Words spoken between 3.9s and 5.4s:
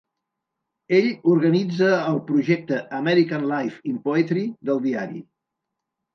in Poetry del diari.